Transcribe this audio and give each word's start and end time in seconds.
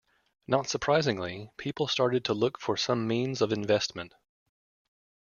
Not 0.47 0.67
surprisingly, 0.67 1.51
people 1.57 1.87
started 1.87 2.25
to 2.25 2.33
look 2.33 2.59
for 2.59 2.75
some 2.75 3.07
means 3.07 3.39
of 3.39 3.53
investment. 3.53 4.15